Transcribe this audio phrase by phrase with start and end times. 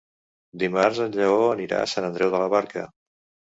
[0.63, 2.89] Dimarts en Lleó anirà a Sant Andreu de la Barca.